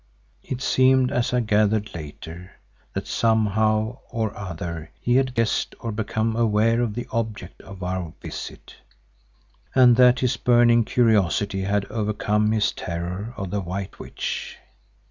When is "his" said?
10.21-10.37, 12.51-12.71